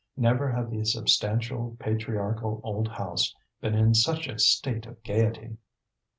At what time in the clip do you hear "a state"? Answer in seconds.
4.27-4.87